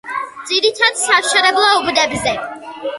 [0.51, 2.39] ძირითადად სამშენებლო უბნებზე.